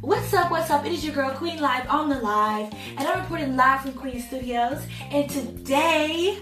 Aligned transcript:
What's 0.00 0.32
up? 0.32 0.50
What's 0.50 0.70
up? 0.70 0.86
It 0.86 0.92
is 0.92 1.04
your 1.04 1.14
girl 1.14 1.32
Queen 1.32 1.60
Live 1.60 1.86
on 1.90 2.08
the 2.08 2.18
live, 2.20 2.72
and 2.96 3.00
I'm 3.00 3.20
reporting 3.20 3.56
live 3.56 3.82
from 3.82 3.92
Queen 3.92 4.18
Studios. 4.22 4.82
And 5.10 5.28
today, 5.28 6.38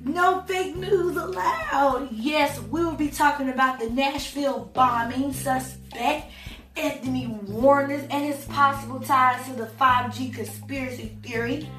no 0.00 0.40
fake 0.48 0.74
news 0.74 1.16
allowed. 1.16 2.08
Yes, 2.10 2.60
we 2.60 2.84
will 2.84 2.96
be 2.96 3.06
talking 3.06 3.50
about 3.50 3.78
the 3.78 3.88
Nashville 3.88 4.68
bombing 4.74 5.32
suspect 5.32 6.32
Anthony 6.74 7.28
Warner 7.46 8.04
and 8.10 8.24
his 8.24 8.44
possible 8.46 8.98
ties 8.98 9.46
to 9.46 9.52
the 9.52 9.66
5G 9.66 10.34
conspiracy 10.34 11.16
theory. 11.22 11.70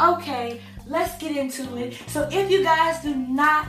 Okay, 0.00 0.62
let's 0.86 1.18
get 1.18 1.36
into 1.36 1.76
it. 1.76 1.98
So, 2.06 2.26
if 2.32 2.50
you 2.50 2.62
guys 2.64 3.02
do 3.02 3.14
not 3.14 3.66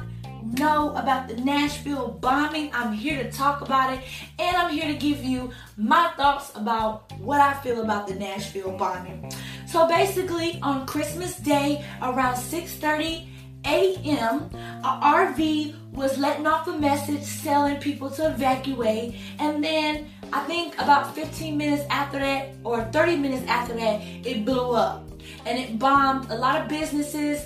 know 0.54 0.95
about 0.95 1.27
the 1.27 1.35
Nashville 1.35 2.17
bombing, 2.21 2.71
I'm 2.73 2.93
here 2.93 3.23
to 3.23 3.31
talk 3.31 3.62
about 3.62 3.93
it 3.93 4.02
and 4.39 4.55
I'm 4.55 4.71
here 4.71 4.88
to 4.88 4.93
give 4.93 5.23
you 5.23 5.52
my 5.77 6.12
thoughts 6.16 6.52
about 6.55 7.12
what 7.20 7.41
I 7.41 7.53
feel 7.62 7.81
about 7.81 8.07
the 8.07 8.16
Nashville 8.16 8.77
bombing. 8.77 9.31
So 9.67 9.88
basically 9.88 10.59
on 10.62 10.85
Christmas 10.85 11.38
Day 11.38 11.85
around 12.02 12.35
6:30 12.35 13.27
a.m., 13.66 14.49
a 14.84 14.99
RV 15.02 15.73
was 15.93 16.17
letting 16.17 16.48
off 16.48 16.67
a 16.67 16.77
message 16.77 17.43
telling 17.43 17.77
people 17.77 18.09
to 18.12 18.27
evacuate 18.27 19.15
and 19.40 19.63
then 19.63 20.09
I 20.34 20.43
think 20.45 20.73
about 20.76 21.15
15 21.15 21.57
minutes 21.57 21.84
after 21.90 22.20
that 22.20 22.49
or 22.63 22.84
30 22.85 23.17
minutes 23.17 23.45
after 23.48 23.73
that 23.76 24.01
it 24.26 24.43
blew 24.43 24.71
up 24.71 25.07
and 25.45 25.57
it 25.57 25.79
bombed 25.79 26.29
a 26.31 26.35
lot 26.35 26.59
of 26.59 26.67
businesses 26.67 27.45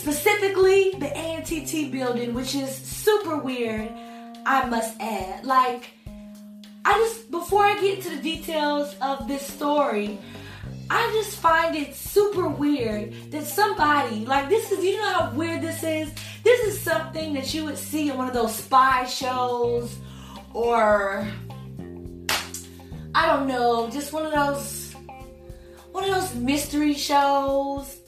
specifically 0.00 0.92
the 0.98 1.14
ANTT 1.14 1.92
building, 1.92 2.32
which 2.32 2.54
is 2.54 2.74
super 2.74 3.36
weird, 3.36 3.92
I 4.46 4.64
must 4.64 4.98
add. 4.98 5.44
Like, 5.44 5.90
I 6.86 6.92
just, 6.94 7.30
before 7.30 7.64
I 7.64 7.78
get 7.78 7.98
into 7.98 8.16
the 8.16 8.22
details 8.22 8.96
of 9.02 9.28
this 9.28 9.46
story, 9.46 10.18
I 10.88 11.10
just 11.12 11.36
find 11.36 11.76
it 11.76 11.94
super 11.94 12.48
weird 12.48 13.12
that 13.30 13.44
somebody, 13.44 14.24
like, 14.24 14.48
this 14.48 14.72
is, 14.72 14.82
you 14.82 14.96
know 14.96 15.12
how 15.12 15.30
weird 15.32 15.60
this 15.60 15.82
is? 15.82 16.10
This 16.44 16.60
is 16.66 16.80
something 16.80 17.34
that 17.34 17.52
you 17.52 17.66
would 17.66 17.78
see 17.78 18.08
in 18.08 18.16
one 18.16 18.26
of 18.26 18.32
those 18.32 18.54
spy 18.54 19.04
shows 19.04 19.98
or, 20.54 21.28
I 23.14 23.26
don't 23.26 23.46
know, 23.46 23.90
just 23.90 24.14
one 24.14 24.24
of 24.24 24.32
those, 24.32 24.94
one 25.92 26.04
of 26.04 26.10
those 26.10 26.34
mystery 26.36 26.94
shows 26.94 27.99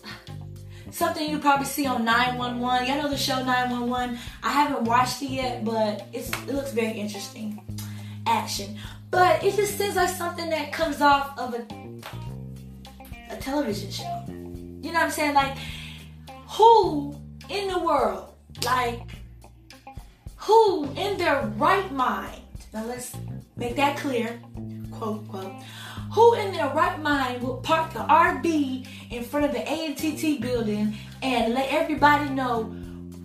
something 0.92 1.28
you 1.28 1.38
probably 1.38 1.66
see 1.66 1.86
on 1.86 2.04
911. 2.04 2.86
Y'all 2.86 3.02
know 3.02 3.08
the 3.08 3.16
show 3.16 3.42
911. 3.42 4.18
I 4.42 4.52
haven't 4.52 4.84
watched 4.84 5.22
it 5.22 5.30
yet, 5.30 5.64
but 5.64 6.06
it's 6.12 6.30
it 6.30 6.54
looks 6.54 6.72
very 6.72 6.92
interesting. 6.92 7.60
Action. 8.26 8.78
But 9.10 9.42
it 9.42 9.56
just 9.56 9.76
seems 9.76 9.96
like 9.96 10.08
something 10.08 10.48
that 10.50 10.72
comes 10.72 11.00
off 11.00 11.36
of 11.38 11.54
a 11.54 11.66
a 13.30 13.36
television 13.38 13.90
show. 13.90 14.24
You 14.28 14.92
know 14.92 15.00
what 15.00 15.04
I'm 15.04 15.10
saying? 15.10 15.34
Like 15.34 15.56
who 16.48 17.16
in 17.48 17.68
the 17.68 17.78
world, 17.78 18.34
like 18.64 19.00
who 20.36 20.84
in 20.92 21.16
their 21.18 21.46
right 21.56 21.90
mind, 21.92 22.42
now 22.72 22.84
let's 22.84 23.16
make 23.56 23.76
that 23.76 23.96
clear, 23.96 24.40
quote, 24.90 25.26
quote, 25.28 25.52
who 26.12 26.34
in 26.34 26.52
their 26.52 26.68
right 26.70 27.00
mind 27.00 27.42
will 27.42 27.58
park 27.58 27.92
the 27.92 28.00
RV 28.00 28.86
in 29.12 29.22
front 29.22 29.46
of 29.46 29.52
the 29.52 29.60
ANTT 29.68 30.40
building 30.40 30.94
and 31.22 31.54
let 31.54 31.70
everybody 31.70 32.30
know 32.30 32.74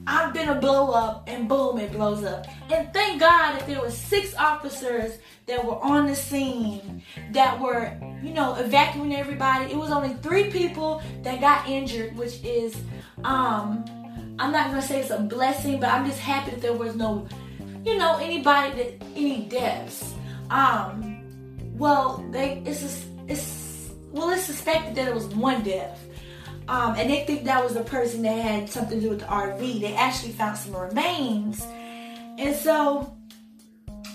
I'm 0.05 0.31
gonna 0.33 0.55
blow 0.55 0.91
up 0.91 1.25
and 1.27 1.49
boom, 1.49 1.79
it 1.79 1.91
blows 1.91 2.23
up. 2.23 2.47
And 2.71 2.93
thank 2.93 3.19
God 3.19 3.57
that 3.57 3.67
there 3.67 3.81
were 3.81 3.91
six 3.91 4.33
officers 4.35 5.17
that 5.47 5.63
were 5.65 5.77
on 5.79 6.07
the 6.07 6.15
scene 6.15 7.03
that 7.31 7.59
were, 7.59 7.91
you 8.23 8.33
know, 8.33 8.55
evacuating 8.55 9.17
everybody. 9.17 9.71
It 9.71 9.77
was 9.77 9.91
only 9.91 10.13
three 10.15 10.49
people 10.49 11.01
that 11.23 11.41
got 11.41 11.67
injured, 11.67 12.15
which 12.15 12.41
is, 12.43 12.75
um, 13.25 13.83
I'm 14.39 14.51
not 14.53 14.69
gonna 14.69 14.81
say 14.81 15.01
it's 15.01 15.09
a 15.09 15.19
blessing, 15.19 15.79
but 15.79 15.89
I'm 15.89 16.05
just 16.05 16.19
happy 16.19 16.51
that 16.51 16.61
there 16.61 16.73
was 16.73 16.95
no, 16.95 17.27
you 17.83 17.97
know, 17.97 18.17
anybody 18.17 18.75
that 18.77 19.03
any 19.15 19.41
deaths. 19.43 20.13
Um, 20.49 21.21
well, 21.77 22.25
they 22.31 22.61
it's 22.65 22.83
a, 22.83 23.31
it's 23.31 23.66
well, 24.17 24.29
it's 24.31 24.43
suspected 24.43 24.95
that 24.95 25.07
it 25.07 25.13
was 25.13 25.25
one 25.27 25.63
death. 25.63 26.03
Um, 26.67 26.95
and 26.97 27.09
they 27.09 27.23
think 27.23 27.45
that 27.45 27.63
was 27.63 27.75
the 27.75 27.83
person 27.83 28.23
that 28.23 28.33
had 28.33 28.69
something 28.69 28.99
to 28.99 29.05
do 29.05 29.09
with 29.11 29.19
the 29.19 29.25
RV. 29.25 29.79
They 29.79 29.95
actually 29.95 30.33
found 30.33 30.57
some 30.57 30.75
remains. 30.75 31.65
And 32.37 32.55
so 32.55 33.15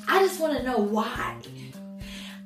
I 0.06 0.18
just 0.20 0.40
want 0.40 0.58
to 0.58 0.62
know 0.62 0.78
why. 0.78 1.36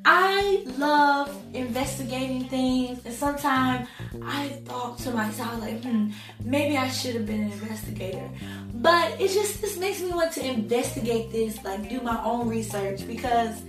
I 0.08 0.62
love 0.78 1.36
investigating 1.52 2.48
things, 2.48 3.04
and 3.04 3.12
sometimes 3.12 3.88
I 4.22 4.50
thought 4.64 4.98
to 5.00 5.10
myself, 5.10 5.60
like, 5.60 5.82
hmm, 5.82 6.10
maybe 6.44 6.76
I 6.76 6.88
should 6.88 7.16
have 7.16 7.26
been 7.26 7.42
an 7.42 7.50
investigator. 7.50 8.30
But 8.72 9.20
it 9.20 9.32
just 9.32 9.60
this 9.60 9.76
makes 9.76 10.00
me 10.00 10.12
want 10.12 10.30
to 10.34 10.46
investigate 10.46 11.32
this, 11.32 11.60
like 11.64 11.88
do 11.90 12.00
my 12.02 12.22
own 12.22 12.48
research 12.48 13.04
because 13.08 13.62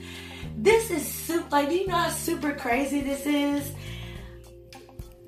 this 0.57 0.89
is 0.89 1.07
super. 1.07 1.47
Like, 1.51 1.69
do 1.69 1.75
you 1.75 1.87
know 1.87 1.95
how 1.95 2.09
super 2.09 2.51
crazy 2.53 3.01
this 3.01 3.25
is? 3.25 3.71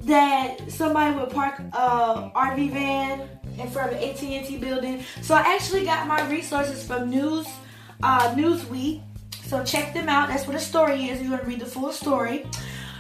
That 0.01 0.71
somebody 0.71 1.15
would 1.15 1.29
park 1.29 1.59
a 1.59 2.31
RV 2.35 2.71
van 2.71 3.29
in 3.59 3.69
front 3.69 3.91
of 3.91 4.01
an 4.01 4.09
AT&T 4.09 4.57
building. 4.57 5.03
So 5.21 5.35
I 5.35 5.41
actually 5.41 5.85
got 5.85 6.07
my 6.07 6.27
resources 6.29 6.85
from 6.85 7.09
News 7.09 7.47
uh, 8.01 8.33
Newsweek. 8.33 9.03
So 9.43 9.63
check 9.63 9.93
them 9.93 10.09
out. 10.09 10.29
That's 10.29 10.47
what 10.47 10.53
the 10.53 10.59
story 10.59 11.09
is. 11.09 11.21
You 11.21 11.31
want 11.31 11.43
to 11.43 11.47
read 11.47 11.59
the 11.59 11.65
full 11.65 11.91
story. 11.91 12.45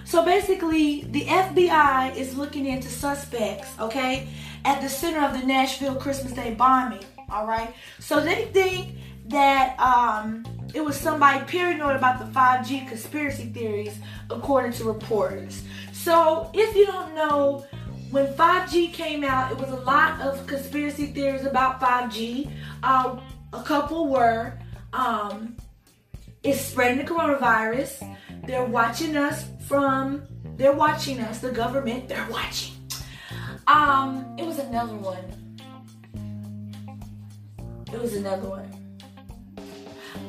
So 0.05 0.25
basically, 0.25 1.03
the 1.03 1.25
FBI 1.25 2.15
is 2.15 2.35
looking 2.35 2.65
into 2.65 2.89
suspects, 2.89 3.69
okay, 3.79 4.27
at 4.65 4.81
the 4.81 4.89
center 4.89 5.23
of 5.23 5.39
the 5.39 5.45
Nashville 5.45 5.95
Christmas 5.95 6.33
Day 6.33 6.53
bombing. 6.53 7.03
All 7.29 7.45
right. 7.45 7.73
So 7.99 8.19
they 8.19 8.45
think 8.45 8.97
that 9.27 9.79
um, 9.79 10.43
it 10.73 10.83
was 10.83 10.95
somebody 10.95 11.43
paranoid 11.45 11.95
about 11.95 12.19
the 12.19 12.39
5G 12.39 12.87
conspiracy 12.87 13.45
theories, 13.45 13.97
according 14.29 14.73
to 14.73 14.83
reporters. 14.83 15.63
So, 15.93 16.49
if 16.53 16.75
you 16.75 16.85
don't 16.85 17.15
know, 17.15 17.65
when 18.11 18.33
5G 18.33 18.93
came 18.93 19.23
out, 19.23 19.51
it 19.51 19.57
was 19.57 19.69
a 19.69 19.81
lot 19.83 20.19
of 20.21 20.45
conspiracy 20.47 21.07
theories 21.07 21.45
about 21.45 21.79
5G. 21.79 22.51
Uh, 22.83 23.19
a 23.53 23.63
couple 23.63 24.07
were 24.07 24.57
um, 24.93 25.55
it's 26.43 26.61
spreading 26.61 26.97
the 26.97 27.11
coronavirus. 27.11 28.15
They're 28.45 28.65
watching 28.65 29.15
us 29.17 29.45
from, 29.67 30.23
they're 30.55 30.73
watching 30.73 31.19
us, 31.19 31.39
the 31.39 31.51
government, 31.51 32.07
they're 32.07 32.27
watching. 32.29 32.75
Um, 33.67 34.35
it 34.37 34.45
was 34.45 34.59
another 34.59 34.95
one. 34.95 35.57
It 37.91 37.99
was 37.99 38.15
another 38.15 38.47
one. 38.47 38.78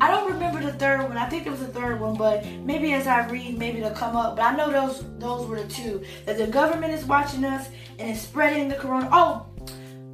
I 0.00 0.10
don't 0.10 0.32
remember 0.32 0.60
the 0.60 0.72
third 0.72 1.02
one. 1.02 1.16
I 1.16 1.28
think 1.28 1.46
it 1.46 1.50
was 1.50 1.60
the 1.60 1.68
third 1.68 2.00
one, 2.00 2.16
but 2.16 2.44
maybe 2.64 2.92
as 2.92 3.06
I 3.06 3.26
read, 3.28 3.58
maybe 3.58 3.78
it'll 3.78 3.90
come 3.90 4.16
up. 4.16 4.36
But 4.36 4.44
I 4.44 4.56
know 4.56 4.70
those 4.70 5.04
those 5.18 5.46
were 5.46 5.62
the 5.62 5.68
two. 5.68 6.02
That 6.26 6.38
the 6.38 6.46
government 6.46 6.92
is 6.92 7.04
watching 7.04 7.44
us 7.44 7.68
and 7.98 8.10
is 8.10 8.20
spreading 8.20 8.68
the 8.68 8.76
corona. 8.76 9.08
Oh, 9.12 9.46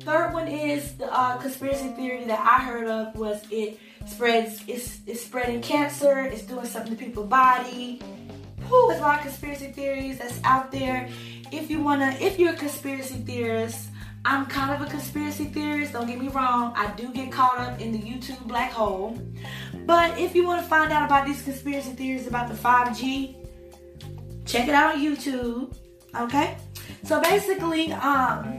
third 0.00 0.32
one 0.32 0.48
is 0.48 0.94
the 0.94 1.12
uh, 1.12 1.36
conspiracy 1.36 1.88
theory 1.88 2.24
that 2.24 2.40
I 2.40 2.64
heard 2.64 2.88
of 2.88 3.14
was 3.16 3.42
it 3.50 3.78
spreads. 4.06 4.62
It's 4.66 5.00
it's 5.06 5.24
spreading 5.24 5.60
cancer. 5.62 6.20
It's 6.20 6.42
doing 6.42 6.66
something 6.66 6.96
to 6.96 7.04
people's 7.04 7.28
body. 7.28 8.00
Who 8.68 8.90
is 8.90 8.98
a 8.98 9.02
lot 9.02 9.18
of 9.18 9.26
conspiracy 9.26 9.70
theories 9.72 10.18
that's 10.18 10.40
out 10.42 10.72
there. 10.72 11.08
If 11.52 11.70
you 11.70 11.80
wanna, 11.80 12.16
if 12.20 12.38
you're 12.38 12.52
a 12.52 12.56
conspiracy 12.56 13.16
theorist. 13.16 13.90
I'm 14.28 14.44
kind 14.46 14.74
of 14.74 14.84
a 14.84 14.90
conspiracy 14.90 15.44
theorist, 15.44 15.92
don't 15.92 16.08
get 16.08 16.18
me 16.18 16.26
wrong. 16.26 16.72
I 16.74 16.92
do 16.96 17.12
get 17.12 17.30
caught 17.30 17.58
up 17.58 17.80
in 17.80 17.92
the 17.92 17.98
YouTube 17.98 18.44
black 18.48 18.72
hole. 18.72 19.16
But 19.86 20.18
if 20.18 20.34
you 20.34 20.44
want 20.44 20.60
to 20.60 20.68
find 20.68 20.90
out 20.90 21.06
about 21.06 21.26
these 21.26 21.42
conspiracy 21.42 21.92
theories 21.92 22.26
about 22.26 22.48
the 22.48 22.54
5G, 22.54 23.36
check 24.44 24.66
it 24.66 24.74
out 24.74 24.96
on 24.96 25.00
YouTube. 25.00 25.76
Okay? 26.18 26.56
So 27.04 27.22
basically, 27.22 27.92
um, 27.92 28.58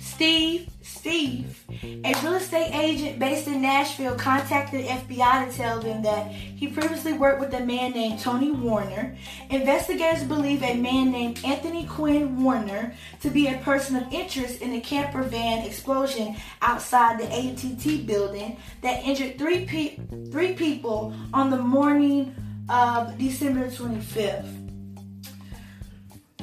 Steve, 0.00 0.70
Steve, 0.84 1.64
a 1.82 2.14
real 2.22 2.34
estate 2.34 2.74
agent 2.74 3.18
based 3.18 3.46
in 3.46 3.62
Nashville, 3.62 4.14
contacted 4.16 4.84
FBI 4.84 5.48
to 5.48 5.56
tell 5.56 5.80
them 5.80 6.02
that 6.02 6.30
he 6.30 6.66
previously 6.66 7.14
worked 7.14 7.40
with 7.40 7.54
a 7.54 7.64
man 7.64 7.92
named 7.92 8.20
Tony 8.20 8.50
Warner. 8.50 9.16
Investigators 9.48 10.24
believe 10.24 10.62
a 10.62 10.74
man 10.74 11.10
named 11.10 11.40
Anthony 11.42 11.86
Quinn 11.86 12.42
Warner 12.42 12.94
to 13.22 13.30
be 13.30 13.46
a 13.46 13.56
person 13.60 13.96
of 13.96 14.12
interest 14.12 14.60
in 14.60 14.72
the 14.72 14.80
camper 14.80 15.22
van 15.22 15.64
explosion 15.64 16.36
outside 16.60 17.18
the 17.18 17.32
ATT 17.32 18.06
building 18.06 18.58
that 18.82 19.02
injured 19.04 19.38
three, 19.38 19.64
pe- 19.64 19.96
three 20.30 20.52
people 20.52 21.14
on 21.32 21.48
the 21.48 21.56
morning 21.56 22.34
of 22.68 23.16
December 23.16 23.68
25th. 23.68 24.60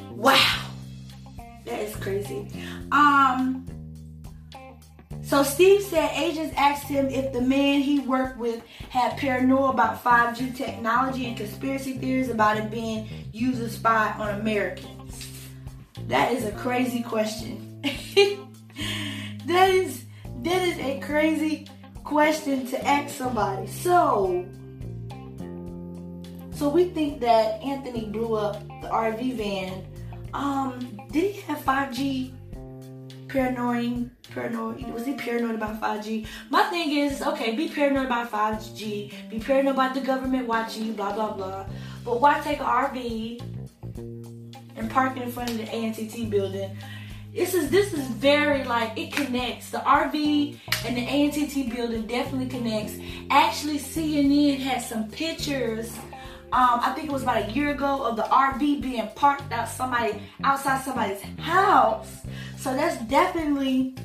Wow. 0.10 0.68
That 1.66 1.80
is 1.80 1.96
crazy. 1.96 2.48
Um 2.92 3.71
So 5.31 5.44
Steve 5.44 5.81
said 5.81 6.12
agents 6.13 6.54
asked 6.57 6.89
him 6.89 7.07
if 7.07 7.31
the 7.31 7.39
man 7.39 7.80
he 7.80 8.00
worked 8.00 8.38
with 8.38 8.62
had 8.89 9.16
paranoia 9.16 9.69
about 9.69 10.04
5G 10.04 10.54
technology 10.54 11.25
and 11.25 11.38
conspiracy 11.38 11.94
theories 11.94 12.28
about 12.28 12.57
it 12.57 12.69
being 12.69 13.07
used 13.31 13.60
to 13.60 13.69
spy 13.69 14.13
on 14.19 14.42
Americans. 14.42 15.30
That 16.10 16.33
is 16.33 16.44
a 16.44 16.51
crazy 16.51 17.01
question. 17.01 17.81
that 19.45 19.69
is 19.69 20.04
that 20.44 20.62
is 20.63 20.78
a 20.80 21.00
crazy 21.00 21.66
question 22.04 22.68
to 22.68 22.86
ask 22.86 23.16
somebody. 23.16 23.68
So 23.68 24.45
so 26.51 26.68
we 26.68 26.89
think 26.89 27.22
that 27.22 27.62
Anthony 27.63 28.07
blew 28.07 28.36
up 28.36 28.60
the 28.81 28.89
RV 28.89 29.36
van. 29.36 29.88
Um, 30.34 31.00
did 31.10 31.36
he 31.36 31.42
have 31.44 31.60
5G 31.60 32.34
paranoid? 33.31 34.12
Paranoid? 34.33 34.94
Was 34.94 35.06
he 35.06 35.13
paranoid 35.13 35.56
about 35.56 35.81
5G? 35.81 36.28
My 36.50 36.63
thing 36.63 36.92
is, 36.98 37.22
okay, 37.22 37.56
be 37.56 37.69
paranoid 37.69 38.06
about 38.06 38.31
5G. 38.31 39.30
Be 39.30 39.39
paranoid 39.39 39.75
about 39.75 39.94
the 39.94 40.01
government 40.01 40.48
watching 40.48 40.86
you. 40.86 40.94
Blah 40.94 41.13
blah 41.13 41.33
blah. 41.33 41.66
But 42.04 42.19
why 42.19 42.39
take 42.42 42.60
an 42.60 42.66
RV 42.66 43.42
and 44.75 44.92
park 44.92 45.18
in 45.18 45.31
front 45.31 45.50
of 45.51 45.57
the 45.57 45.69
ANTT 45.72 46.30
building? 46.30 46.75
This 47.33 47.54
is 47.54 47.69
this 47.69 47.94
is 47.94 48.06
very 48.07 48.63
like 48.66 48.98
it 48.98 49.13
connects. 49.13 49.69
The 49.69 49.80
RV 49.80 50.57
and 50.86 50.98
the 50.98 51.01
ANTT 51.01 51.74
building 51.74 52.07
definitely 52.07 52.48
connects. 52.48 52.98
Actually, 53.30 53.80
CNN 53.80 54.60
had 54.60 54.81
some 54.81 55.10
pictures 55.10 55.98
um, 56.53 56.81
I 56.83 56.92
think 56.92 57.07
it 57.07 57.13
was 57.13 57.24
about 57.24 57.50
a 57.50 57.51
year 57.51 57.71
ago 57.71 58.03
of 58.03 58.18
the 58.18 58.24
RV 58.24 58.81
being 58.81 59.07
parked 59.15 59.51
out 59.53 59.69
somebody 59.69 60.21
outside 60.44 60.83
somebody's 60.83 61.21
house. 61.39 62.21
So 62.57 62.75
that's 62.75 63.01
definitely 63.06 63.95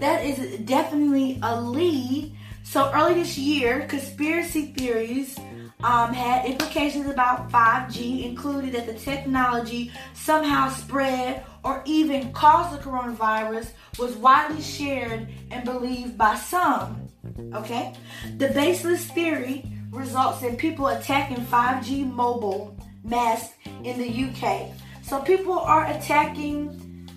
that 0.00 0.24
is 0.24 0.58
definitely 0.60 1.38
a 1.42 1.60
lead. 1.60 2.34
So 2.64 2.90
early 2.92 3.14
this 3.14 3.38
year, 3.38 3.86
conspiracy 3.86 4.72
theories 4.76 5.38
um, 5.84 6.12
had 6.12 6.44
implications 6.44 7.08
about 7.08 7.50
5G, 7.50 8.24
including 8.24 8.72
that 8.72 8.86
the 8.86 8.94
technology 8.94 9.92
somehow 10.12 10.70
spread 10.70 11.44
or 11.62 11.82
even 11.84 12.32
caused 12.32 12.76
the 12.76 12.82
coronavirus, 12.82 13.70
was 13.98 14.16
widely 14.16 14.60
shared 14.60 15.28
and 15.50 15.64
believed 15.64 16.18
by 16.18 16.34
some. 16.34 17.08
Okay? 17.54 17.94
The 18.38 18.48
baseless 18.48 19.06
theory 19.06 19.64
results 19.90 20.42
in 20.42 20.56
people 20.56 20.88
attacking 20.88 21.44
5G 21.46 22.10
mobile 22.10 22.76
masts 23.04 23.54
in 23.84 23.98
the 23.98 24.24
UK. 24.28 24.70
So 25.02 25.20
people 25.20 25.58
are 25.58 25.86
attacking 25.86 27.08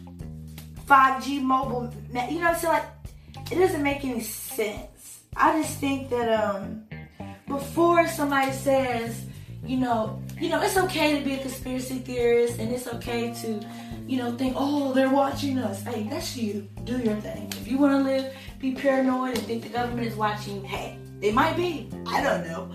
5G 0.87 1.41
mobile. 1.41 1.91
You 2.29 2.39
know, 2.39 2.53
so 2.53 2.69
like 2.69 2.85
it 3.51 3.55
doesn't 3.55 3.83
make 3.83 4.05
any 4.05 4.21
sense. 4.21 5.21
I 5.35 5.61
just 5.61 5.77
think 5.79 6.09
that 6.09 6.29
um 6.43 6.83
before 7.47 8.07
somebody 8.07 8.51
says, 8.51 9.25
you 9.65 9.77
know, 9.77 10.21
you 10.39 10.49
know, 10.49 10.61
it's 10.61 10.77
okay 10.77 11.17
to 11.17 11.25
be 11.25 11.33
a 11.33 11.39
conspiracy 11.39 11.99
theorist 11.99 12.59
and 12.59 12.71
it's 12.71 12.87
okay 12.87 13.33
to, 13.41 13.59
you 14.07 14.17
know, 14.17 14.35
think, 14.37 14.53
oh, 14.55 14.93
they're 14.93 15.09
watching 15.09 15.57
us. 15.57 15.83
Hey, 15.83 16.07
that's 16.09 16.37
you. 16.37 16.67
Do 16.85 16.97
your 16.99 17.15
thing. 17.17 17.47
If 17.51 17.67
you 17.67 17.77
want 17.77 17.93
to 17.93 18.03
live, 18.03 18.33
be 18.59 18.73
paranoid 18.73 19.37
and 19.37 19.45
think 19.45 19.63
the 19.63 19.69
government 19.69 20.07
is 20.07 20.15
watching, 20.15 20.63
hey, 20.63 20.97
they 21.19 21.31
might 21.31 21.55
be. 21.55 21.89
I 22.07 22.21
don't 22.21 22.47
know. 22.47 22.71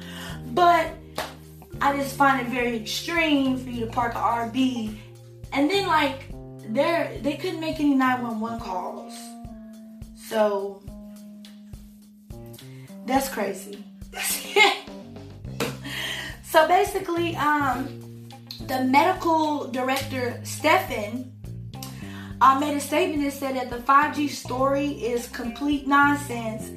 But 0.52 0.92
I 1.80 1.96
just 1.96 2.16
find 2.16 2.46
it 2.46 2.52
very 2.52 2.76
extreme 2.76 3.58
for 3.58 3.70
you 3.70 3.86
to 3.86 3.90
park 3.90 4.14
an 4.14 4.20
RV 4.20 4.96
and 5.52 5.70
then 5.70 5.86
like 5.86 6.26
they're 6.68 7.16
they 7.22 7.36
couldn't 7.36 7.60
make 7.60 7.80
any 7.80 7.94
911 7.94 8.60
calls. 8.60 9.14
So 10.16 10.82
that's 13.06 13.28
crazy. 13.28 13.84
so 16.42 16.68
basically, 16.68 17.36
um 17.36 18.00
the 18.66 18.84
medical 18.84 19.68
director 19.70 20.40
Stefan 20.42 21.30
uh, 22.40 22.58
made 22.58 22.76
a 22.76 22.80
statement 22.80 23.22
that 23.22 23.32
said 23.32 23.56
that 23.56 23.70
the 23.70 23.76
5G 23.76 24.28
story 24.28 24.88
is 24.88 25.28
complete 25.28 25.86
nonsense 25.86 26.70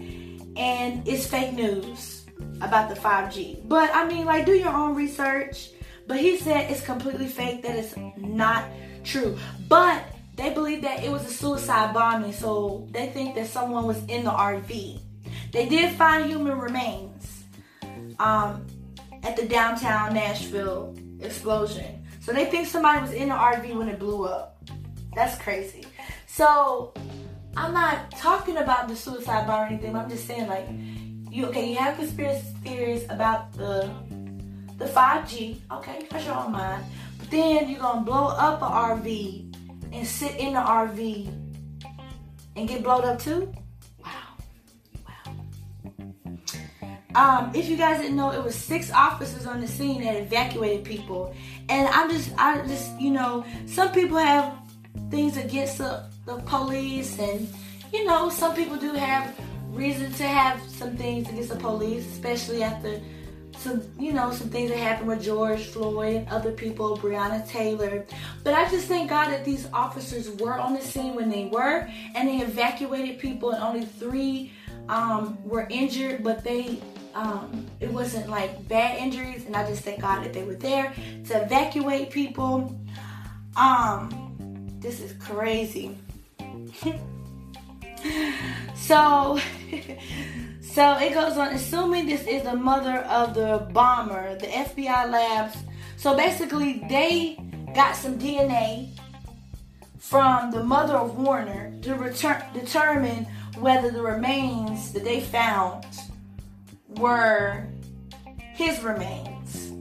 and 0.57 1.07
it's 1.07 1.25
fake 1.25 1.53
news 1.53 2.25
about 2.61 2.89
the 2.89 2.95
5G. 2.95 3.67
But 3.67 3.89
I 3.93 4.07
mean, 4.07 4.25
like, 4.25 4.45
do 4.45 4.53
your 4.53 4.73
own 4.73 4.95
research. 4.95 5.69
But 6.07 6.19
he 6.19 6.37
said 6.37 6.71
it's 6.71 6.81
completely 6.81 7.27
fake, 7.27 7.63
that 7.63 7.75
it's 7.75 7.95
not 8.17 8.65
true. 9.03 9.37
But 9.67 10.03
they 10.35 10.53
believe 10.53 10.81
that 10.83 11.03
it 11.03 11.11
was 11.11 11.25
a 11.25 11.29
suicide 11.29 11.93
bombing, 11.93 12.31
so 12.31 12.87
they 12.91 13.07
think 13.07 13.35
that 13.35 13.47
someone 13.47 13.85
was 13.85 13.97
in 14.05 14.23
the 14.23 14.31
RV. 14.31 14.99
They 15.51 15.67
did 15.67 15.95
find 15.95 16.25
human 16.25 16.57
remains 16.59 17.43
um, 18.19 18.65
at 19.23 19.35
the 19.35 19.47
downtown 19.47 20.13
Nashville 20.13 20.95
explosion. 21.19 22.05
So 22.21 22.31
they 22.31 22.45
think 22.45 22.67
somebody 22.67 23.01
was 23.01 23.11
in 23.11 23.29
the 23.29 23.35
RV 23.35 23.75
when 23.75 23.89
it 23.89 23.99
blew 23.99 24.25
up. 24.25 24.63
That's 25.15 25.37
crazy. 25.41 25.85
So 26.25 26.93
I'm 27.57 27.73
not 27.73 28.11
talking 28.11 28.57
about 28.57 28.87
the 28.87 28.95
suicide 28.95 29.47
bomb 29.47 29.63
or 29.63 29.65
anything. 29.65 29.95
I'm 29.95 30.09
just 30.09 30.27
saying 30.27 30.47
like 30.47 30.67
you 31.31 31.47
okay, 31.47 31.71
you 31.71 31.75
have 31.77 31.97
conspiracy 31.97 32.45
theories 32.63 33.03
about 33.09 33.51
the 33.53 33.91
the 34.77 34.85
5G, 34.85 35.57
okay, 35.71 36.05
that's 36.11 36.25
your 36.25 36.35
own 36.35 36.51
mind. 36.51 36.85
But 37.17 37.31
then 37.31 37.67
you're 37.67 37.79
gonna 37.79 38.01
blow 38.01 38.27
up 38.27 38.61
an 38.61 39.01
RV 39.01 39.55
and 39.91 40.05
sit 40.05 40.35
in 40.35 40.53
the 40.53 40.59
RV 40.59 41.27
and 42.55 42.69
get 42.69 42.83
blown 42.83 43.03
up 43.05 43.19
too? 43.19 43.51
Wow. 44.03 44.11
Wow. 45.07 45.33
Um, 47.15 47.51
if 47.55 47.67
you 47.69 47.75
guys 47.75 48.01
didn't 48.01 48.17
know, 48.17 48.31
it 48.31 48.43
was 48.43 48.53
six 48.53 48.91
officers 48.91 49.47
on 49.47 49.61
the 49.61 49.67
scene 49.67 50.03
that 50.03 50.15
evacuated 50.15 50.85
people. 50.85 51.33
And 51.69 51.87
I'm 51.87 52.11
just 52.11 52.31
I 52.37 52.61
just, 52.67 52.99
you 53.01 53.09
know, 53.09 53.43
some 53.65 53.91
people 53.93 54.19
have 54.19 54.53
things 55.09 55.37
against 55.37 55.79
the 55.79 56.07
the 56.27 56.37
police, 56.39 57.17
and 57.17 57.47
you 57.91 58.05
know, 58.05 58.29
some 58.29 58.53
people 58.53 58.77
do 58.77 58.93
have 58.93 59.33
reason 59.69 60.11
to 60.13 60.27
have 60.27 60.61
some 60.69 60.95
things 60.97 61.27
against 61.29 61.49
the 61.49 61.55
police, 61.55 62.05
especially 62.05 62.61
after 62.61 62.99
some, 63.57 63.81
you 63.97 64.13
know, 64.13 64.31
some 64.31 64.49
things 64.49 64.69
that 64.69 64.77
happened 64.77 65.07
with 65.07 65.23
George 65.23 65.63
Floyd, 65.65 66.27
other 66.29 66.51
people, 66.51 66.97
Breonna 66.97 67.47
Taylor. 67.47 68.05
But 68.43 68.53
I 68.53 68.69
just 68.69 68.87
thank 68.87 69.09
God 69.09 69.29
that 69.29 69.45
these 69.45 69.67
officers 69.73 70.29
were 70.31 70.59
on 70.59 70.73
the 70.73 70.81
scene 70.81 71.15
when 71.15 71.29
they 71.29 71.45
were, 71.45 71.89
and 72.13 72.27
they 72.27 72.37
evacuated 72.37 73.19
people, 73.19 73.51
and 73.51 73.63
only 73.63 73.85
three 73.85 74.51
um, 74.89 75.37
were 75.43 75.65
injured, 75.69 76.23
but 76.23 76.43
they 76.43 76.79
um, 77.15 77.65
it 77.79 77.91
wasn't 77.91 78.29
like 78.29 78.67
bad 78.67 78.97
injuries, 78.97 79.45
and 79.45 79.55
I 79.55 79.65
just 79.67 79.81
thank 79.81 80.01
God 80.01 80.23
that 80.23 80.33
they 80.33 80.43
were 80.43 80.55
there 80.55 80.93
to 81.27 81.41
evacuate 81.41 82.11
people. 82.11 82.79
Um, 83.55 84.75
this 84.79 84.99
is 84.99 85.13
crazy. 85.13 85.97
so, 88.75 89.39
so 90.61 90.97
it 90.97 91.13
goes 91.13 91.37
on. 91.37 91.53
Assuming 91.53 92.07
this 92.07 92.25
is 92.27 92.43
the 92.43 92.55
mother 92.55 92.99
of 92.99 93.33
the 93.33 93.67
bomber, 93.73 94.37
the 94.37 94.47
FBI 94.47 95.09
labs. 95.09 95.57
So 95.97 96.15
basically, 96.15 96.85
they 96.89 97.37
got 97.73 97.95
some 97.95 98.19
DNA 98.19 98.89
from 99.99 100.51
the 100.51 100.63
mother 100.63 100.95
of 100.95 101.17
Warner 101.17 101.73
to 101.81 101.95
return, 101.95 102.43
determine 102.53 103.25
whether 103.59 103.91
the 103.91 104.01
remains 104.01 104.93
that 104.93 105.03
they 105.03 105.19
found 105.19 105.85
were 106.87 107.65
his 108.53 108.81
remains. 108.83 109.71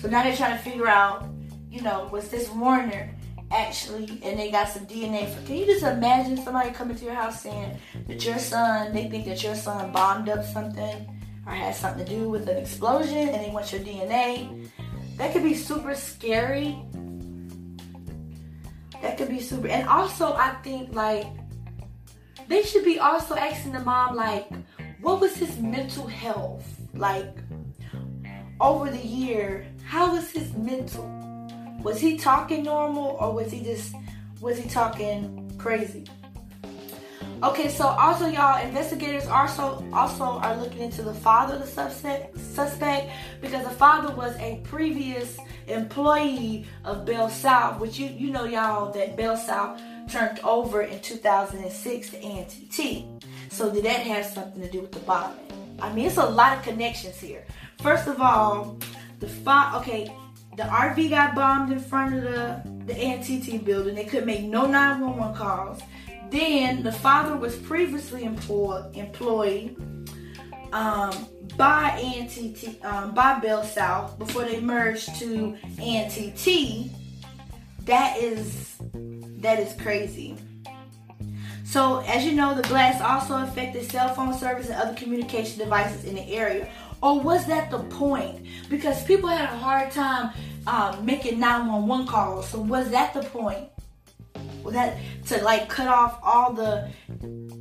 So 0.00 0.08
now 0.08 0.22
they're 0.22 0.36
trying 0.36 0.56
to 0.56 0.62
figure 0.62 0.86
out, 0.86 1.26
you 1.70 1.82
know, 1.82 2.08
was 2.12 2.28
this 2.28 2.48
Warner 2.50 3.10
actually, 3.50 4.20
and 4.22 4.38
they 4.38 4.50
got 4.50 4.68
some 4.68 4.86
DNA. 4.86 5.32
Can 5.46 5.56
you 5.56 5.66
just 5.66 5.82
imagine 5.82 6.36
somebody 6.36 6.70
coming 6.70 6.96
to 6.96 7.04
your 7.04 7.14
house 7.14 7.42
saying 7.42 7.78
that 8.06 8.24
your 8.24 8.38
son, 8.38 8.92
they 8.92 9.08
think 9.08 9.24
that 9.26 9.42
your 9.42 9.54
son 9.54 9.92
bombed 9.92 10.28
up 10.28 10.44
something 10.44 11.08
or 11.46 11.52
had 11.52 11.74
something 11.74 12.04
to 12.04 12.10
do 12.10 12.28
with 12.28 12.48
an 12.48 12.56
explosion, 12.56 13.28
and 13.28 13.44
they 13.44 13.50
want 13.50 13.72
your 13.72 13.80
DNA? 13.80 14.68
That 15.16 15.32
could 15.32 15.42
be 15.42 15.54
super 15.54 15.94
scary. 15.94 16.78
That 19.02 19.16
could 19.16 19.28
be 19.28 19.40
super. 19.40 19.68
And 19.68 19.88
also, 19.88 20.34
I 20.34 20.54
think 20.62 20.94
like 20.94 21.26
they 22.48 22.62
should 22.62 22.84
be 22.84 22.98
also 22.98 23.34
asking 23.34 23.72
the 23.72 23.80
mom 23.80 24.16
like, 24.16 24.48
what 25.00 25.20
was 25.20 25.36
his 25.36 25.58
mental 25.58 26.06
health 26.06 26.66
like 26.94 27.36
over 28.60 28.90
the 28.90 29.04
year? 29.04 29.66
How 29.84 30.12
was 30.12 30.30
his 30.30 30.52
mental? 30.54 31.17
Was 31.82 32.00
he 32.00 32.16
talking 32.16 32.64
normal 32.64 33.16
or 33.20 33.32
was 33.32 33.50
he 33.52 33.62
just 33.62 33.94
was 34.40 34.58
he 34.58 34.68
talking 34.68 35.52
crazy? 35.58 36.04
Okay, 37.40 37.68
so 37.68 37.86
also 37.86 38.26
y'all 38.26 38.60
investigators 38.66 39.28
also 39.28 39.84
also 39.92 40.24
are 40.24 40.56
looking 40.56 40.80
into 40.80 41.02
the 41.02 41.14
father 41.14 41.54
of 41.54 41.60
the 41.60 41.66
suspect 41.66 42.36
suspect 42.36 43.12
because 43.40 43.62
the 43.62 43.70
father 43.70 44.12
was 44.14 44.34
a 44.38 44.60
previous 44.64 45.38
employee 45.68 46.66
of 46.84 47.04
Bell 47.06 47.28
South, 47.28 47.78
which 47.78 47.96
you 47.96 48.08
you 48.08 48.30
know 48.30 48.44
y'all 48.44 48.90
that 48.92 49.16
Bell 49.16 49.36
South 49.36 49.80
turned 50.10 50.40
over 50.40 50.82
in 50.82 51.00
2006 51.00 52.10
to 52.10 52.22
ANTT. 52.24 53.04
So 53.50 53.70
did 53.70 53.84
that 53.84 54.00
have 54.00 54.26
something 54.26 54.60
to 54.60 54.68
do 54.68 54.80
with 54.80 54.92
the 54.92 55.00
bombing? 55.00 55.38
I 55.80 55.92
mean, 55.92 56.06
it's 56.06 56.16
a 56.16 56.26
lot 56.26 56.56
of 56.56 56.64
connections 56.64 57.20
here. 57.20 57.44
First 57.80 58.08
of 58.08 58.20
all, 58.20 58.78
the 59.20 59.28
fi- 59.28 59.76
okay, 59.76 60.12
the 60.58 60.64
RV 60.64 61.08
got 61.10 61.36
bombed 61.36 61.70
in 61.70 61.78
front 61.78 62.16
of 62.16 62.22
the 62.22 62.60
the 62.84 62.96
ANTT 62.98 63.64
building. 63.64 63.94
They 63.94 64.04
couldn't 64.04 64.26
make 64.26 64.42
no 64.44 64.66
911 64.66 65.36
calls. 65.36 65.80
Then 66.30 66.82
the 66.82 66.90
father 66.90 67.36
was 67.36 67.54
previously 67.54 68.24
employed 68.24 68.96
employed 68.96 69.76
um, 70.72 71.28
by 71.56 71.90
ANTT 71.90 72.84
um, 72.84 73.14
by 73.14 73.38
Bell 73.38 73.62
South 73.62 74.18
before 74.18 74.44
they 74.44 74.60
merged 74.60 75.14
to 75.20 75.56
ANTT. 75.78 76.90
That 77.84 78.16
is 78.18 78.76
that 79.40 79.60
is 79.60 79.80
crazy. 79.80 80.36
So, 81.64 81.98
as 82.06 82.24
you 82.24 82.32
know, 82.32 82.54
the 82.54 82.66
blast 82.66 83.02
also 83.02 83.42
affected 83.42 83.88
cell 83.90 84.14
phone 84.14 84.32
service 84.32 84.70
and 84.70 84.80
other 84.80 84.94
communication 84.94 85.58
devices 85.58 86.04
in 86.04 86.14
the 86.14 86.22
area. 86.22 86.68
Or 87.02 87.20
was 87.20 87.46
that 87.46 87.70
the 87.70 87.78
point? 87.78 88.46
Because 88.68 89.04
people 89.04 89.28
had 89.28 89.44
a 89.44 89.56
hard 89.58 89.90
time 89.90 90.32
um, 90.66 91.04
making 91.04 91.38
911 91.38 92.06
calls. 92.06 92.48
So, 92.48 92.60
was 92.60 92.90
that 92.90 93.14
the 93.14 93.22
point? 93.22 93.68
Was 94.62 94.74
that 94.74 94.98
to 95.26 95.42
like 95.42 95.68
cut 95.68 95.88
off 95.88 96.18
all 96.22 96.52
the. 96.52 96.90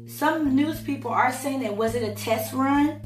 Some 0.07 0.55
news 0.55 0.81
people 0.81 1.11
are 1.11 1.31
saying 1.31 1.61
that 1.61 1.75
was 1.75 1.95
it 1.95 2.03
a 2.03 2.15
test 2.15 2.53
run? 2.53 3.01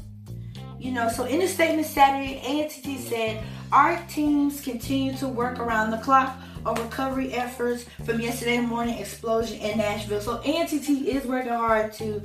You 0.78 0.90
know, 0.90 1.08
so 1.08 1.24
in 1.24 1.40
a 1.42 1.46
statement 1.46 1.86
Saturday, 1.86 2.40
ANTT 2.40 2.98
said 2.98 3.44
our 3.70 4.02
teams 4.08 4.60
continue 4.60 5.14
to 5.18 5.28
work 5.28 5.60
around 5.60 5.90
the 5.90 5.98
clock 5.98 6.36
on 6.66 6.74
recovery 6.74 7.32
efforts 7.32 7.86
from 8.04 8.20
yesterday 8.20 8.58
morning 8.58 8.98
explosion 8.98 9.58
in 9.58 9.78
Nashville. 9.78 10.20
So 10.20 10.40
ANTT 10.40 10.88
is 10.88 11.24
working 11.24 11.52
hard 11.52 11.92
to, 11.94 12.22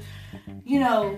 you 0.66 0.80
know, 0.80 1.16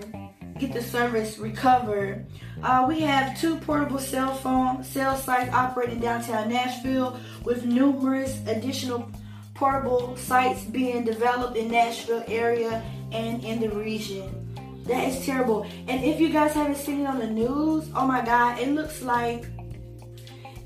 get 0.60 0.72
the 0.74 0.82
service 0.82 1.38
recovered. 1.38 2.26
Uh, 2.62 2.84
we 2.86 3.00
have 3.00 3.40
two 3.40 3.56
portable 3.56 3.98
cell 3.98 4.34
phone 4.34 4.84
cell 4.84 5.16
sites 5.16 5.52
operating 5.52 5.98
downtown 5.98 6.50
Nashville, 6.50 7.18
with 7.42 7.64
numerous 7.64 8.38
additional 8.46 9.10
portable 9.54 10.16
sites 10.16 10.62
being 10.64 11.04
developed 11.04 11.56
in 11.56 11.70
Nashville 11.70 12.24
area 12.28 12.82
and 13.10 13.42
in 13.42 13.60
the 13.60 13.70
region. 13.70 14.36
That 14.84 15.08
is 15.08 15.24
terrible. 15.24 15.66
And 15.88 16.04
if 16.04 16.20
you 16.20 16.30
guys 16.30 16.52
haven't 16.52 16.76
seen 16.76 17.00
it 17.00 17.06
on 17.06 17.18
the 17.18 17.26
news, 17.26 17.88
oh 17.94 18.06
my 18.06 18.24
God, 18.24 18.58
it 18.58 18.68
looks 18.68 19.02
like 19.02 19.46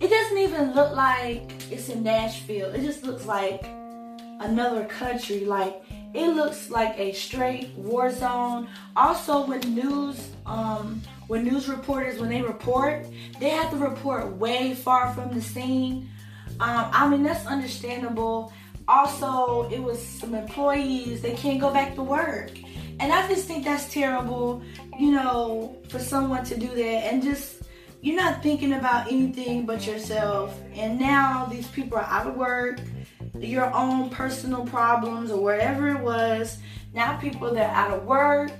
it 0.00 0.08
doesn't 0.08 0.38
even 0.38 0.74
look 0.74 0.94
like 0.94 1.50
it's 1.70 1.88
in 1.88 2.02
Nashville. 2.02 2.74
It 2.74 2.82
just 2.82 3.04
looks 3.04 3.26
like 3.26 3.64
another 4.40 4.84
country. 4.86 5.44
Like 5.44 5.82
it 6.14 6.28
looks 6.28 6.70
like 6.70 6.98
a 6.98 7.12
straight 7.12 7.70
war 7.70 8.10
zone. 8.10 8.68
Also, 8.94 9.44
when 9.46 9.60
news, 9.74 10.30
um, 10.46 11.02
when 11.26 11.44
news 11.44 11.68
reporters 11.68 12.20
when 12.20 12.30
they 12.30 12.40
report, 12.40 13.06
they 13.40 13.50
have 13.50 13.70
to 13.70 13.76
report 13.76 14.36
way 14.36 14.74
far 14.74 15.12
from 15.12 15.34
the 15.34 15.42
scene. 15.42 16.08
Um, 16.60 16.88
I 16.92 17.08
mean 17.08 17.24
that's 17.24 17.46
understandable. 17.46 18.52
Also, 18.86 19.68
it 19.70 19.82
was 19.82 20.00
some 20.00 20.34
employees 20.34 21.20
they 21.20 21.34
can't 21.34 21.60
go 21.60 21.72
back 21.72 21.94
to 21.96 22.02
work, 22.02 22.52
and 23.00 23.12
I 23.12 23.26
just 23.26 23.46
think 23.48 23.64
that's 23.64 23.92
terrible. 23.92 24.62
You 24.98 25.12
know, 25.12 25.76
for 25.88 25.98
someone 25.98 26.44
to 26.44 26.56
do 26.56 26.68
that 26.68 27.12
and 27.12 27.22
just 27.22 27.64
you're 28.02 28.16
not 28.16 28.42
thinking 28.42 28.74
about 28.74 29.10
anything 29.10 29.64
but 29.64 29.86
yourself. 29.86 30.60
And 30.74 31.00
now 31.00 31.46
these 31.46 31.66
people 31.68 31.96
are 31.96 32.04
out 32.04 32.26
of 32.26 32.36
work, 32.36 32.78
your 33.38 33.72
own 33.74 34.10
personal 34.10 34.64
problems 34.64 35.30
or 35.30 35.42
whatever 35.42 35.88
it 35.88 36.00
was. 36.00 36.58
Now 36.92 37.16
people 37.16 37.52
that 37.54 37.70
are 37.70 37.74
out 37.74 37.98
of 37.98 38.04
work, 38.04 38.52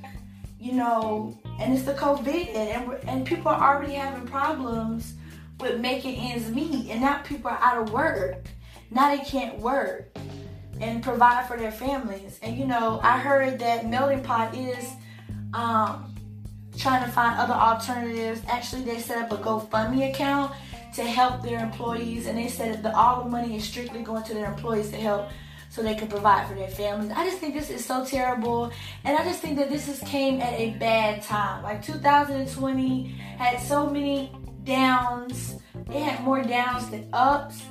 you 0.59 0.73
know, 0.73 1.38
and 1.61 1.73
it's 1.73 1.85
the 1.85 1.95
COVID, 1.95 2.54
and 2.54 3.09
and 3.09 3.26
people 3.26 3.50
are 3.50 3.75
already 3.75 3.95
having 3.95 4.26
problems 4.26 5.14
with 5.61 5.81
making 5.81 6.16
ends 6.16 6.50
meet, 6.50 6.90
and 6.90 7.00
now 7.00 7.19
people 7.23 7.50
are 7.50 7.61
out 7.61 7.78
of 7.78 7.93
work. 7.93 8.47
Now 8.90 9.14
they 9.14 9.23
can't 9.23 9.59
work 9.59 10.16
and 10.81 11.02
provide 11.02 11.47
for 11.47 11.57
their 11.57 11.73
families. 11.73 12.38
And 12.43 12.57
you 12.57 12.66
know, 12.66 13.00
I 13.02 13.19
heard 13.19 13.59
that 13.61 13.88
Melting 13.88 14.23
Pot 14.23 14.57
is 14.57 14.90
um, 15.52 16.14
trying 16.76 17.04
to 17.04 17.11
find 17.11 17.38
other 17.38 17.54
alternatives. 17.54 18.43
Actually, 18.49 18.83
they 18.83 18.99
set 18.99 19.19
up 19.19 19.33
a 19.33 19.43
GoFundMe 19.43 20.11
account 20.11 20.52
to 20.95 21.05
help 21.05 21.43
their 21.43 21.59
employees, 21.59 22.27
and 22.27 22.39
they 22.39 22.49
said 22.49 22.83
that 22.83 22.95
all 22.95 23.25
the 23.25 23.31
money 23.31 23.57
is 23.57 23.65
strictly 23.65 24.03
going 24.03 24.23
to 24.25 24.35
their 24.35 24.47
employees 24.47 24.91
to 24.91 24.97
help 24.97 25.29
so 25.69 25.83
they 25.83 25.95
can 25.95 26.07
provide 26.09 26.47
for 26.47 26.55
their 26.55 26.69
families. 26.69 27.11
I 27.15 27.25
just 27.25 27.39
think 27.39 27.55
this 27.55 27.71
is 27.71 27.85
so 27.85 28.05
terrible, 28.05 28.71
and 29.05 29.17
I 29.17 29.25
just 29.25 29.41
think 29.41 29.57
that 29.59 29.71
this 29.71 29.87
has 29.87 30.01
came 30.09 30.41
at 30.41 30.53
a 30.55 30.71
bad 30.79 31.23
time. 31.23 31.63
Like 31.63 31.83
2020 31.83 33.09
had 33.39 33.61
so 33.61 33.91
many 33.91 34.33
downs. 34.63 35.57
It 35.89 36.01
had 36.01 36.23
more 36.23 36.43
downs 36.43 36.89
than 36.91 37.09
ups 37.13 37.63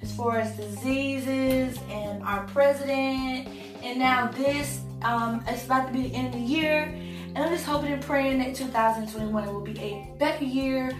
as 0.00 0.12
far 0.14 0.38
as 0.38 0.56
diseases 0.56 1.78
and 1.88 2.22
our 2.24 2.44
president, 2.48 3.48
and 3.82 3.98
now 3.98 4.28
this. 4.28 4.80
Um, 5.02 5.42
it's 5.48 5.64
about 5.64 5.88
to 5.88 5.92
be 5.92 6.02
the 6.08 6.14
end 6.14 6.28
of 6.28 6.34
the 6.34 6.38
year 6.38 6.94
and 7.34 7.44
I'm 7.44 7.50
just 7.50 7.64
hoping 7.64 7.92
and 7.92 8.02
praying 8.02 8.38
that 8.40 8.54
2021 8.54 9.46
will 9.46 9.62
be 9.62 9.78
a 9.80 10.14
better 10.18 10.44
year 10.44 10.92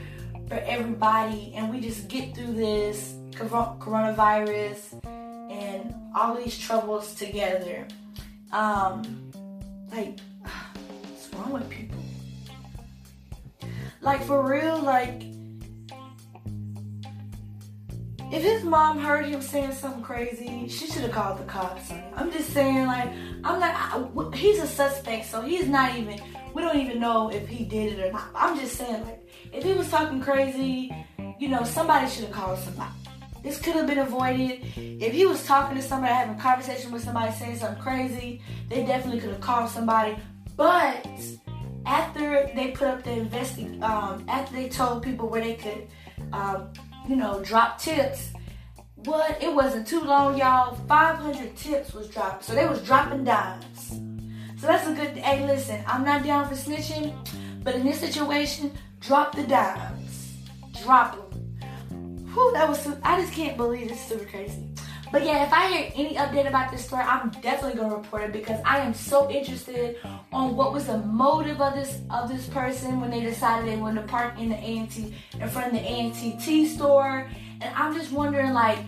for 0.52 0.58
everybody 0.66 1.54
and 1.56 1.70
we 1.70 1.80
just 1.80 2.08
get 2.08 2.34
through 2.34 2.52
this 2.52 3.14
coronavirus 3.32 5.02
and 5.50 5.94
all 6.14 6.34
these 6.34 6.58
troubles 6.58 7.14
together. 7.14 7.88
Um, 8.52 9.32
like, 9.90 10.18
what's 10.42 11.32
wrong 11.32 11.52
with 11.52 11.70
people? 11.70 11.98
Like, 14.02 14.22
for 14.24 14.46
real, 14.46 14.78
like, 14.78 15.22
if 18.30 18.42
his 18.42 18.62
mom 18.62 18.98
heard 18.98 19.24
him 19.24 19.40
saying 19.40 19.72
something 19.72 20.02
crazy, 20.02 20.68
she 20.68 20.86
should 20.86 21.02
have 21.02 21.12
called 21.12 21.38
the 21.38 21.44
cops. 21.44 21.90
I'm 22.14 22.30
just 22.30 22.50
saying, 22.50 22.86
like, 22.86 23.10
I'm 23.42 23.58
not. 23.58 23.74
I, 23.74 24.36
he's 24.36 24.58
a 24.58 24.66
suspect, 24.66 25.26
so 25.26 25.40
he's 25.40 25.66
not 25.66 25.96
even. 25.96 26.20
We 26.54 26.62
don't 26.62 26.76
even 26.76 27.00
know 27.00 27.30
if 27.30 27.48
he 27.48 27.64
did 27.64 27.98
it 27.98 28.04
or 28.04 28.12
not. 28.12 28.28
I'm 28.34 28.58
just 28.58 28.76
saying, 28.76 29.04
like, 29.04 29.26
if 29.52 29.64
he 29.64 29.72
was 29.72 29.90
talking 29.90 30.20
crazy, 30.20 30.94
you 31.38 31.48
know, 31.48 31.64
somebody 31.64 32.08
should 32.08 32.24
have 32.24 32.32
called 32.32 32.58
somebody. 32.58 32.92
This 33.42 33.60
could 33.60 33.74
have 33.74 33.86
been 33.86 33.98
avoided. 33.98 34.60
If 34.76 35.12
he 35.12 35.26
was 35.26 35.44
talking 35.44 35.76
to 35.76 35.82
somebody, 35.82 36.12
having 36.12 36.36
a 36.36 36.40
conversation 36.40 36.92
with 36.92 37.02
somebody, 37.02 37.32
saying 37.32 37.56
something 37.56 37.82
crazy, 37.82 38.40
they 38.68 38.84
definitely 38.84 39.20
could 39.20 39.30
have 39.30 39.40
called 39.40 39.68
somebody. 39.68 40.16
But 40.56 41.06
after 41.86 42.50
they 42.54 42.70
put 42.70 42.86
up 42.86 43.02
the 43.02 43.12
investing, 43.12 43.82
um, 43.82 44.24
after 44.28 44.54
they 44.54 44.68
told 44.68 45.02
people 45.02 45.28
where 45.28 45.42
they 45.42 45.54
could. 45.54 45.88
Um, 46.32 46.72
you 47.08 47.16
know, 47.16 47.42
drop 47.42 47.78
tips. 47.78 48.32
What? 49.04 49.42
It 49.42 49.52
wasn't 49.52 49.86
too 49.86 50.00
long, 50.00 50.38
y'all. 50.38 50.76
500 50.86 51.56
tips 51.56 51.92
was 51.92 52.08
dropped. 52.08 52.44
So 52.44 52.54
they 52.54 52.66
was 52.66 52.82
dropping 52.82 53.24
dimes. 53.24 54.00
So 54.62 54.68
that's 54.68 54.86
a 54.86 54.92
good, 54.92 55.18
hey, 55.18 55.44
listen, 55.44 55.82
I'm 55.88 56.04
not 56.04 56.22
down 56.22 56.48
for 56.48 56.54
snitching, 56.54 57.12
but 57.64 57.74
in 57.74 57.84
this 57.84 57.98
situation, 57.98 58.70
drop 59.00 59.34
the 59.34 59.42
dimes. 59.42 60.36
Drop 60.84 61.16
them. 61.30 62.28
Whew, 62.32 62.52
that 62.52 62.68
was, 62.68 62.86
I 63.02 63.20
just 63.20 63.32
can't 63.32 63.56
believe 63.56 63.90
it's 63.90 64.00
super 64.00 64.24
crazy. 64.24 64.68
But 65.10 65.24
yeah, 65.24 65.44
if 65.44 65.52
I 65.52 65.66
hear 65.66 65.90
any 65.96 66.14
update 66.14 66.46
about 66.46 66.70
this 66.70 66.84
story, 66.84 67.02
I'm 67.02 67.30
definitely 67.42 67.76
gonna 67.80 67.96
report 67.96 68.22
it 68.22 68.32
because 68.32 68.60
I 68.64 68.78
am 68.78 68.94
so 68.94 69.28
interested 69.28 69.96
on 70.32 70.54
what 70.54 70.72
was 70.72 70.86
the 70.86 70.98
motive 70.98 71.60
of 71.60 71.74
this 71.74 71.98
of 72.08 72.28
this 72.28 72.46
person 72.46 73.00
when 73.00 73.10
they 73.10 73.20
decided 73.20 73.68
they 73.68 73.76
wanted 73.76 74.02
to 74.02 74.06
park 74.06 74.38
in 74.38 74.48
the 74.48 74.56
ANT 74.56 74.96
in 74.96 75.48
front 75.48 75.66
of 75.66 75.72
the 75.72 75.80
ANTT 75.80 76.68
store. 76.68 77.28
And 77.60 77.74
I'm 77.74 77.94
just 77.94 78.12
wondering 78.12 78.52
like 78.52 78.78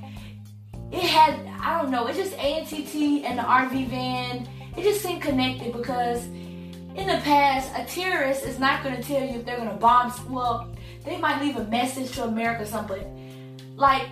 it 0.92 1.02
had 1.02 1.34
I 1.60 1.82
don't 1.82 1.90
know, 1.90 2.06
it 2.06 2.14
just 2.14 2.34
ANTT 2.34 3.24
and 3.24 3.38
the 3.38 3.42
RV 3.42 3.88
van, 3.88 4.48
it 4.76 4.82
just 4.82 5.02
seemed 5.02 5.22
connected 5.22 5.72
because 5.72 6.26
in 6.26 7.06
the 7.06 7.20
past, 7.24 7.70
a 7.76 7.84
terrorist 7.84 8.44
is 8.44 8.58
not 8.58 8.84
going 8.84 8.96
to 8.96 9.02
tell 9.02 9.20
you 9.20 9.38
if 9.38 9.44
they're 9.44 9.56
going 9.56 9.68
to 9.68 9.74
bomb. 9.74 10.12
Well, 10.28 10.74
they 11.04 11.18
might 11.18 11.40
leave 11.40 11.56
a 11.56 11.64
message 11.64 12.12
to 12.12 12.24
America 12.24 12.62
or 12.62 12.66
something. 12.66 13.74
Like 13.76 14.08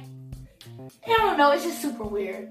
I 1.07 1.17
don't 1.19 1.39
know, 1.39 1.53
it's 1.53 1.65
just 1.65 1.81
super 1.81 2.05
weird. 2.05 2.49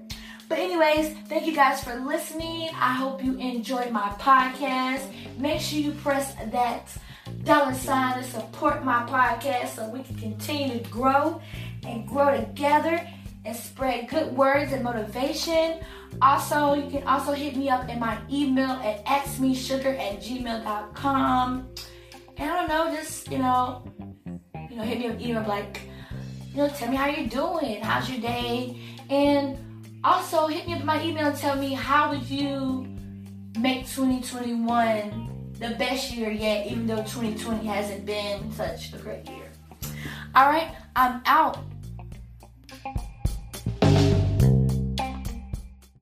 But, 0.48 0.58
anyways, 0.58 1.16
thank 1.28 1.46
you 1.46 1.54
guys 1.54 1.82
for 1.82 1.94
listening. 1.96 2.68
I 2.74 2.94
hope 2.94 3.24
you 3.24 3.36
enjoyed 3.38 3.90
my 3.90 4.10
podcast. 4.18 5.10
Make 5.38 5.60
sure 5.60 5.78
you 5.78 5.92
press 5.92 6.34
that 6.34 6.88
dollar 7.44 7.74
sign 7.74 8.18
to 8.18 8.24
support 8.24 8.84
my 8.84 9.02
podcast 9.06 9.76
so 9.76 9.88
we 9.88 10.02
can 10.02 10.16
continue 10.16 10.78
to 10.78 10.90
grow 10.90 11.40
and 11.86 12.06
grow 12.06 12.36
together 12.36 13.08
and 13.44 13.56
spread 13.56 14.08
good 14.08 14.36
words 14.36 14.72
and 14.72 14.82
motivation. 14.84 15.80
Also, 16.20 16.74
you 16.74 16.90
can 16.90 17.06
also 17.06 17.32
hit 17.32 17.56
me 17.56 17.68
up 17.68 17.88
in 17.88 17.98
my 17.98 18.18
email 18.30 18.70
at 18.82 19.04
askmesugar 19.06 19.98
at 19.98 20.20
gmail.com. 20.20 21.68
And 22.36 22.50
I 22.50 22.54
don't 22.56 22.68
know, 22.68 22.94
just, 22.94 23.30
you 23.30 23.38
know, 23.38 23.84
you 24.70 24.76
know, 24.76 24.82
hit 24.82 24.98
me 24.98 25.08
up 25.08 25.20
email 25.20 25.46
like, 25.48 25.82
you 26.50 26.58
know, 26.58 26.68
tell 26.68 26.90
me 26.90 26.96
how 26.96 27.06
you're 27.06 27.28
doing. 27.28 27.82
How's 27.82 28.10
your 28.10 28.20
day? 28.20 28.78
And 29.10 29.58
Also, 30.04 30.48
hit 30.48 30.66
me 30.66 30.74
up 30.74 30.84
my 30.84 31.00
email 31.02 31.28
and 31.28 31.36
tell 31.36 31.56
me 31.56 31.74
how 31.74 32.10
would 32.10 32.28
you 32.28 32.86
make 33.60 33.86
2021 33.86 35.52
the 35.60 35.76
best 35.76 36.12
year 36.12 36.30
yet, 36.30 36.66
even 36.66 36.86
though 36.88 36.96
2020 36.96 37.64
hasn't 37.64 38.04
been 38.04 38.50
such 38.50 38.92
a 38.94 38.96
great 38.96 39.28
year. 39.30 39.48
All 40.34 40.48
right, 40.50 40.74
I'm 40.96 41.22
out. 41.26 41.58